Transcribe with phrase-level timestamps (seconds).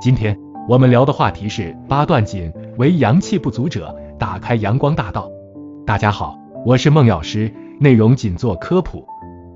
[0.00, 0.38] 今天
[0.68, 5.30] 我们聊的话题是八段锦为阳气不足者打开阳光大道。
[5.86, 9.04] 大家好，我是孟药师，内容仅做科普。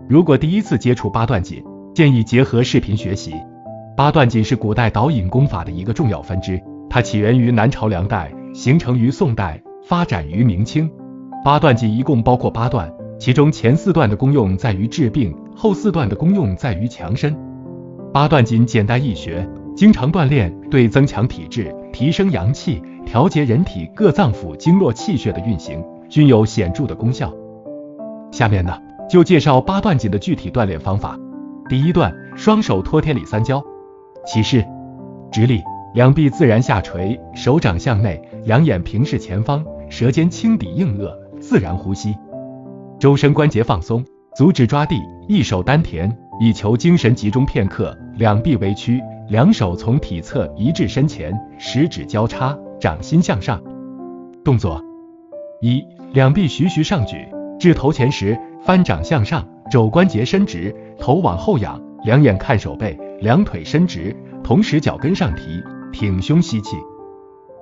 [0.09, 1.63] 如果第一次接触八段锦，
[1.95, 3.35] 建议结合视频学习。
[3.97, 10.91] 八段锦是古代导引功法的一个重要分支，它起源于南朝梁代，形成于宋代，发展于明清。
[11.45, 17.37] 八段锦一共包括八段，其中前四段的功用在于治病，后四段的功用在于强身。
[18.13, 19.49] 八段锦简单易学。
[19.75, 27.33] 经常锻炼对增强体质、提升阳气、调节人体各脏腑经络气血的运行均有显著的功效。
[28.31, 31.19] 下面呢，就介绍八段锦的具体锻炼方法。
[31.71, 33.65] 第一段，双手托天理三焦。
[34.27, 34.63] 起势，
[35.31, 35.63] 直立，
[35.95, 42.15] 两臂自然下垂，手掌向内，两眼平视前方，舌尖轻抵硬腭，自然呼吸。
[42.99, 44.05] 周身关节放松，
[44.37, 44.97] 足趾抓地，
[45.29, 49.01] 一手丹田，以求精神集中片刻，两臂微屈。
[49.29, 53.63] 两手从体侧移至身前，食指交叉，掌心向上。
[54.43, 54.83] 动作
[55.61, 55.81] 一：
[56.13, 57.29] 两臂徐徐上举，
[57.61, 66.77] 至头前时翻掌向上，肘关节伸直，头往后仰，两眼看手背，两腿伸直，同时脚跟上提，挺胸吸气。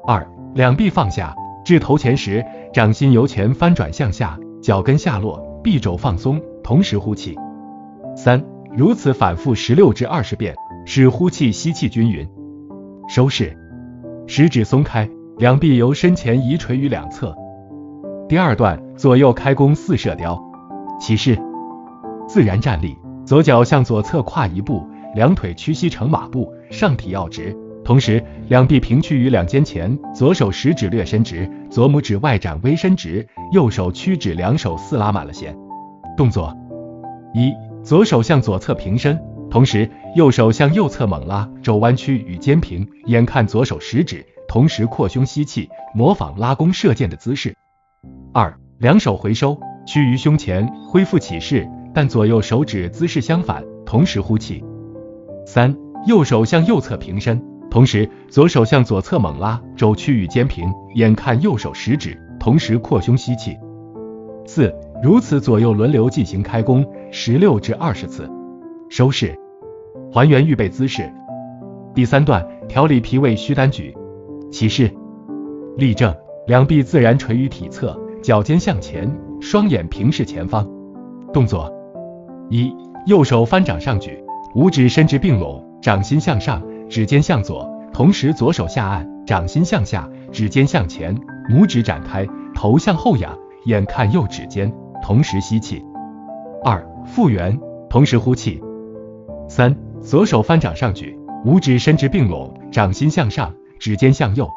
[0.07, 1.35] 二：两臂放下，
[1.67, 7.37] 至头前时，掌心由前翻转向下，脚跟下落，臂肘放松，同时呼气。
[8.17, 8.43] 三。
[8.77, 10.55] 如此反复十六至二十遍。
[10.87, 12.27] 使呼气吸气均匀，
[13.07, 13.57] 收势，
[14.27, 17.37] 食指松开，两臂由身前移垂于两侧。
[18.29, 20.43] 第二段左右开弓四射雕，
[20.99, 21.39] 起势，
[22.27, 22.97] 自然站立，
[23.27, 24.83] 左脚向左侧跨一步，
[25.15, 35.55] 两腿屈膝成马步，上体要直，同时两臂平屈于两肩前，左手食指略伸直，左拇指外展微伸直，右手屈指两手似拉满了弦。
[36.17, 36.57] 动作
[37.35, 37.53] 一，
[37.83, 39.19] 左手向左侧平伸。
[39.51, 47.53] 同时，右手向右侧猛拉，肘弯曲与肩平，眼看左手食指，同时扩胸吸气，模仿拉弓射箭的姿势。
[48.33, 54.63] 二，两手回收，屈于胸前，恢复起势，但左右手指姿势相反，同时呼气。
[55.45, 55.77] 三，
[56.07, 63.57] 右手向右侧平伸，同时左手向左侧猛拉，肘屈与肩平，眼看右手食指，同时扩胸吸气。
[64.47, 68.29] 四，如此左右轮流进行开弓十六至二十次。
[68.91, 69.35] 收势，
[70.13, 71.11] 还原预备姿势。
[71.95, 73.97] 第三段，调理脾胃虚单举。
[74.51, 74.91] 起势，
[75.77, 76.15] 立正，
[76.47, 79.11] 两臂自然垂于体侧，脚尖向前，
[79.41, 80.69] 双眼平视前方。
[81.33, 81.73] 动作
[82.51, 82.71] 一，
[83.07, 84.23] 右手翻掌上举，
[84.55, 91.17] 五指伸直并拢，掌心向上，指尖向左，同时左手下按，掌心向下，指尖向前，
[91.49, 94.73] 拇指展开，头向后仰，眼看右指尖，
[95.03, 95.85] 同时吸气。
[96.65, 98.63] 二，复原，同时呼气。
[99.49, 104.49] 三，左手翻掌上举，五指伸直并拢，掌心向上，指尖向右，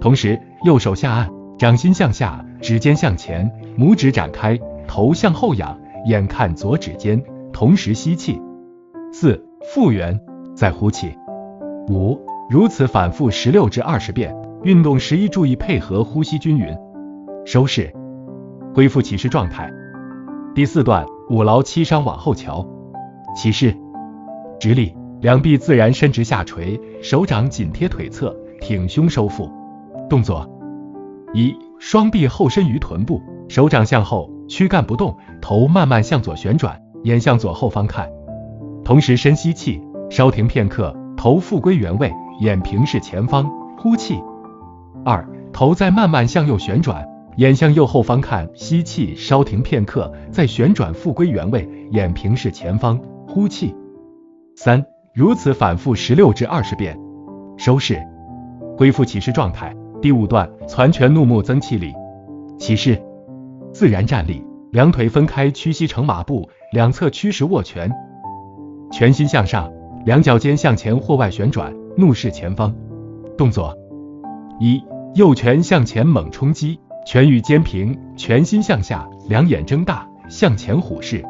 [0.00, 7.22] 同时右手下按，掌心向下，指尖向前，拇指展开，头向后仰，眼看左指尖，
[7.52, 8.40] 同时吸气。
[9.12, 9.44] 四，
[9.74, 10.18] 复原，
[10.54, 11.16] 再呼气。
[11.88, 12.18] 五，
[12.50, 14.34] 如此反复十六至二十遍。
[14.62, 16.74] 运动时宜注意配合呼吸均匀。
[17.44, 17.92] 收势，
[18.76, 19.72] 恢复起势状态。
[20.54, 22.62] 第四段，五劳七伤往后瞧。
[23.34, 23.74] 起势。
[24.60, 29.50] 直立，两臂自然伸直下垂，手掌紧贴腿侧，挺胸收腹。
[30.10, 30.46] 动作
[31.32, 38.06] 一，双臂后伸于臀部，手掌向后，躯干不动，头慢慢向左旋转，眼向左后方看，
[38.84, 44.20] 同时深吸气，稍停片刻，头复归原位，眼平视前方，呼气。
[45.02, 47.02] 二，头再慢慢向右旋转，
[47.36, 52.98] 眼向右后方看，吸气，稍停片刻，再旋转复归原位，眼平视前方，
[53.28, 53.74] 呼气。
[54.54, 54.82] 三，
[55.14, 56.98] 如此反复十六至二十遍，
[57.58, 58.00] 收势，
[58.78, 59.76] 恢复起势状态。
[60.00, 61.92] 第五段，攒拳怒目增气力。
[62.58, 62.98] 起势，
[63.70, 67.92] 自然站立，两腿分开，屈膝成马步，两侧屈实握拳，
[68.90, 69.70] 拳心向上，
[70.06, 72.74] 两脚尖向前或外旋转，怒视前方。
[73.36, 73.76] 动作
[74.58, 74.82] 一，
[75.14, 81.24] 右拳向前猛冲击，拳与肩平，拳心向下，两眼睁大，向前虎视。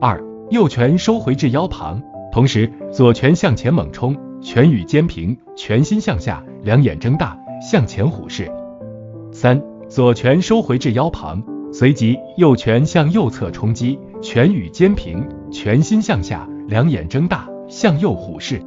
[0.00, 2.02] 二，右拳收回至腰旁。
[2.32, 8.50] 同时，左拳向前猛冲，拳与肩平，拳心向下，两眼睁大，向前虎视。
[9.30, 18.62] 三，左拳收回至腰旁，随即右拳向右侧冲击，拳与肩平，拳心向下，两眼睁大，向右虎视。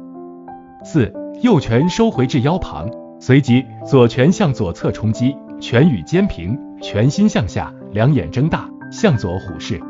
[0.84, 1.12] 四，
[1.42, 2.88] 右拳收回至腰旁，
[3.18, 9.80] 随即左拳向左侧冲击，拳与肩平，拳心向下，两眼睁大，向左虎视。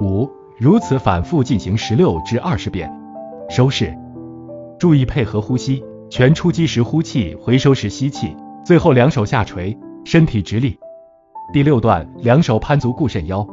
[0.00, 0.30] 五。
[0.56, 2.88] 如此反复进行十六至二十遍，
[3.50, 3.92] 收势，
[4.78, 8.36] 注意配合呼吸，拳出击时呼气，回收时吸气。
[8.64, 10.78] 最后两手下垂，身体直立。
[11.52, 13.44] 第六段，两手攀足固肾腰。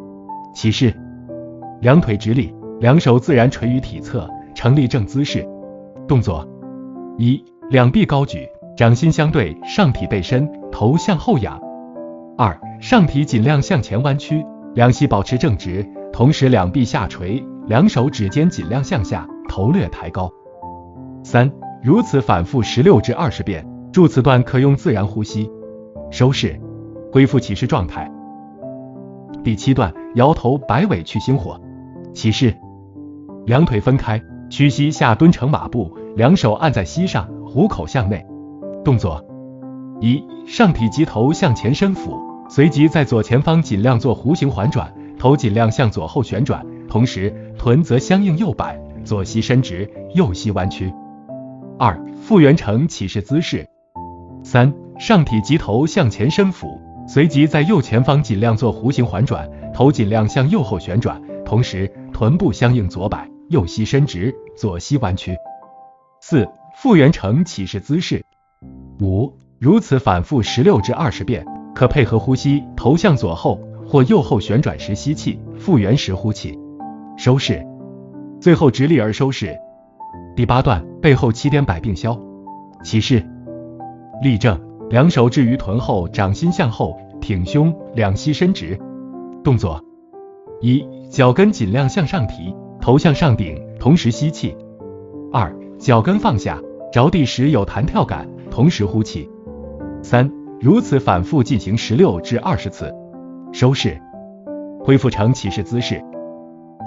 [0.54, 0.94] 起势，
[1.82, 5.44] 两腿直立，两手自然垂于体侧，成立正姿势。
[6.08, 6.48] 动作
[7.18, 11.62] 一，两臂高举，掌心相对，上体背伸，头向后仰。
[12.38, 20.32] 二，上体尽量向前弯曲，两膝保持正直，同时两臂下垂，两手指尖尽量向下，头略抬高。
[21.24, 21.52] 三，
[21.84, 23.66] 如此反复十六至二十遍。
[23.92, 25.52] 助此段可用自然呼吸。
[26.10, 26.60] 收势，
[27.12, 28.10] 恢复起势状态。
[29.44, 31.60] 第七段，摇头摆尾去心火。
[32.14, 32.56] 起势，
[33.46, 38.26] 两腿分开，屈膝下蹲成马步，两手按在膝上，虎口向内。
[38.84, 39.24] 动作
[40.00, 42.20] 一，上体及头向前伸俯，
[42.50, 50.92] 随即在左前方尽量做弧形环转，头尽量向左后旋转，同时臀则相应右摆，左膝伸直，右膝弯曲。
[51.78, 53.68] 二，复原成起势姿势。
[54.44, 65.36] 三，上体及头向前伸俯，随即在右前方尽量做弧形环转，头尽量向右后旋转，同时臀部相应左摆，右膝伸直，左膝弯曲。
[66.20, 68.24] 四，复原成起势姿势。
[69.02, 71.44] 五，如此反复十六至二十遍，
[71.74, 76.56] 可配合呼吸，头向左后或右后旋转时吸气，复原时呼气。
[77.18, 77.66] 收势，
[78.40, 79.58] 最后直立而收势。
[80.36, 82.16] 第八段，背后七颠百病消。
[82.84, 83.26] 起势。
[84.22, 84.60] 立正，
[84.92, 88.80] 两手置于臀后，掌心向后，挺胸，两膝伸直。
[89.44, 89.84] 动作
[90.62, 94.56] 一，脚跟尽量向上提，头向上顶，同时吸气。
[95.34, 96.62] 二，脚跟放下，
[96.94, 99.28] 着地时有弹跳感，同时呼气。
[100.04, 102.94] 三，如此反复进行十六至二十次。
[103.52, 104.00] 收势，
[104.84, 106.04] 恢复成起势姿势。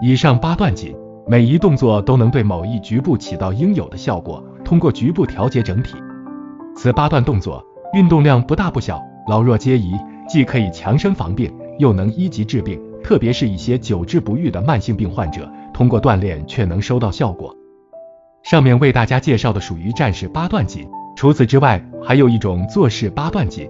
[0.03, 0.95] 以上八段锦，
[1.27, 5.97] 每一动作都能对某一局部起到应有的效果，通过局部调节整体。
[6.77, 9.95] 此八段动作运动量不大不小，老弱皆宜，
[10.29, 12.81] 既可以强身防病，又能一级治病。
[13.03, 17.55] 特别是一些久治不愈的慢性病患者，通过锻炼却能收到效果。
[18.43, 23.69] 上面为大家介绍的属于战士八段锦，除此之外，还有一种坐式八段锦。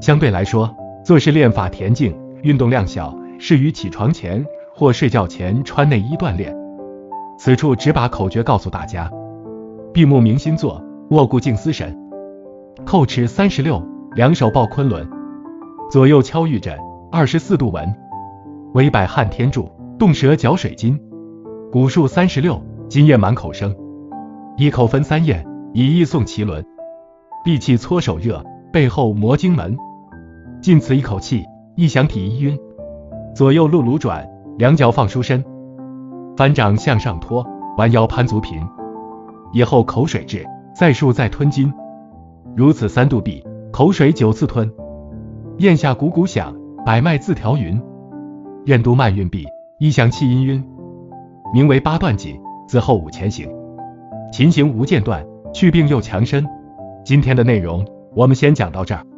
[0.00, 0.74] 相对来说，
[1.04, 6.54] 坐式练法恬静，运动量小，适于起床前或睡觉前穿内衣锻炼。
[7.38, 9.10] 此处只把口诀告诉大家：
[9.92, 11.96] 闭目明心坐，卧固静思神。
[12.84, 13.82] 叩齿三十六，
[14.14, 15.08] 两手抱昆仑，
[15.90, 16.76] 左右敲玉枕，
[17.10, 17.94] 二十四度纹，
[18.74, 21.00] 微摆撼天柱，动舌嚼水晶，
[21.72, 23.74] 古数三十六，今夜满口生，
[24.58, 25.46] 一口分三咽，
[25.78, 26.64] 以意诵奇轮，
[27.44, 28.42] 闭气搓手热，
[28.72, 29.76] 背后摩经门，
[30.62, 31.44] 尽此一口气，
[31.74, 32.58] 一想体一晕，
[33.34, 34.26] 左右路卢转，
[34.56, 35.44] 两脚放舒伸，
[36.34, 37.46] 翻掌向上托，
[37.76, 38.66] 弯腰攀足平，
[39.52, 41.70] 以后口水至，再数再吞金。
[42.56, 44.72] 如此三度闭，口水九次吞，
[45.58, 46.56] 咽下鼓鼓响，
[46.86, 47.78] 百脉自调匀。
[48.64, 49.44] 任督慢运闭，
[49.78, 50.64] 一想气阴晕，
[51.52, 52.40] 名为八段锦。
[52.66, 53.46] 自后五前行，
[54.32, 55.22] 琴行无间断，
[55.56, 56.46] 去病又强身。
[57.02, 57.82] 今天的内容
[58.14, 59.15] 我们先讲到这儿。